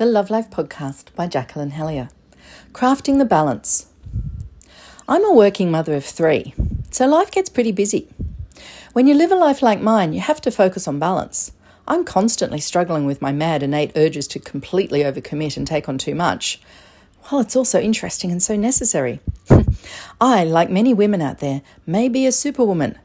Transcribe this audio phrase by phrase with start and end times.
[0.00, 2.08] the Love Life podcast by Jacqueline Hellyer.
[2.72, 3.84] Crafting the balance.
[5.06, 6.54] I'm a working mother of three,
[6.90, 8.08] so life gets pretty busy.
[8.94, 11.52] When you live a life like mine, you have to focus on balance.
[11.86, 16.14] I'm constantly struggling with my mad innate urges to completely overcommit and take on too
[16.14, 16.62] much.
[17.24, 19.20] While it's also interesting and so necessary.
[20.18, 22.98] I, like many women out there, may be a superwoman,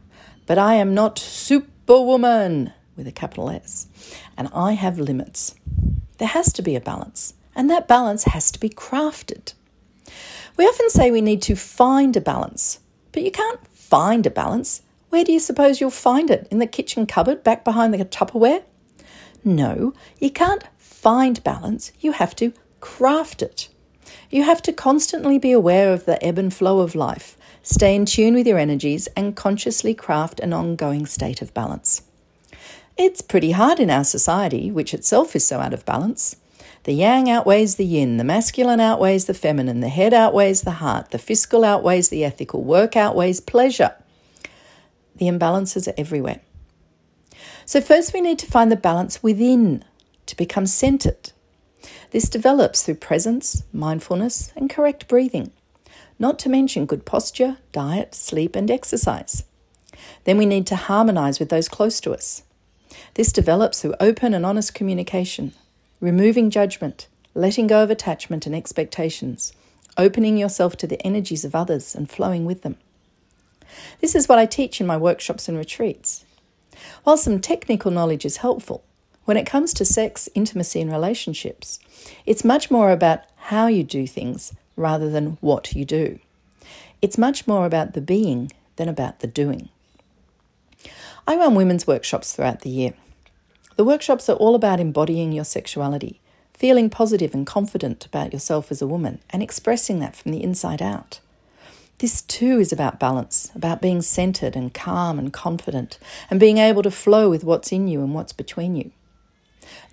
[0.45, 3.87] but I am not superwoman with a capital S,
[4.37, 5.55] and I have limits.
[6.17, 9.53] There has to be a balance, and that balance has to be crafted.
[10.57, 12.79] We often say we need to find a balance,
[13.11, 14.81] but you can't find a balance.
[15.09, 16.47] Where do you suppose you'll find it?
[16.49, 18.63] In the kitchen cupboard back behind the Tupperware?
[19.43, 23.69] No, you can't find balance, you have to craft it.
[24.29, 28.05] You have to constantly be aware of the ebb and flow of life, stay in
[28.05, 32.01] tune with your energies, and consciously craft an ongoing state of balance.
[32.97, 36.37] It's pretty hard in our society, which itself is so out of balance.
[36.83, 41.11] The yang outweighs the yin, the masculine outweighs the feminine, the head outweighs the heart,
[41.11, 43.93] the fiscal outweighs the ethical, work outweighs pleasure.
[45.17, 46.39] The imbalances are everywhere.
[47.65, 49.83] So, first, we need to find the balance within
[50.27, 51.31] to become centered.
[52.11, 55.51] This develops through presence, mindfulness, and correct breathing,
[56.17, 59.43] not to mention good posture, diet, sleep, and exercise.
[60.23, 62.43] Then we need to harmonize with those close to us.
[63.13, 65.53] This develops through open and honest communication,
[66.01, 69.53] removing judgment, letting go of attachment and expectations,
[69.97, 72.75] opening yourself to the energies of others and flowing with them.
[74.01, 76.25] This is what I teach in my workshops and retreats.
[77.03, 78.83] While some technical knowledge is helpful,
[79.25, 81.79] when it comes to sex, intimacy, and relationships,
[82.25, 86.19] it's much more about how you do things rather than what you do.
[87.01, 89.69] It's much more about the being than about the doing.
[91.27, 92.93] I run women's workshops throughout the year.
[93.77, 96.21] The workshops are all about embodying your sexuality,
[96.53, 100.83] feeling positive and confident about yourself as a woman, and expressing that from the inside
[100.83, 101.19] out.
[101.97, 105.97] This too is about balance, about being centered and calm and confident,
[106.29, 108.91] and being able to flow with what's in you and what's between you.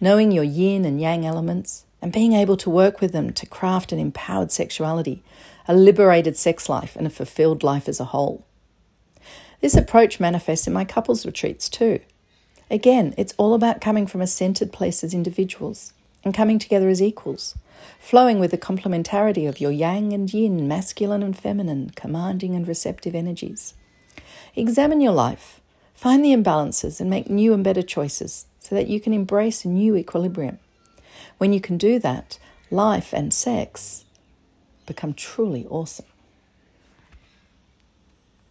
[0.02, 3.90] Knowing your yin and yang elements, and being able to work with them to craft
[3.90, 5.22] an empowered sexuality,
[5.66, 8.44] a liberated sex life, and a fulfilled life as a whole.
[9.62, 12.00] This approach manifests in my couples retreats too.
[12.68, 15.92] Again, it's all about coming from a centered place as individuals
[16.24, 17.56] and coming together as equals,
[18.00, 23.14] flowing with the complementarity of your yang and yin, masculine and feminine, commanding and receptive
[23.14, 23.74] energies.
[24.56, 25.60] Examine your life,
[25.94, 29.68] find the imbalances, and make new and better choices so that you can embrace a
[29.68, 30.58] new equilibrium.
[31.38, 34.04] When you can do that, life and sex
[34.86, 36.06] become truly awesome.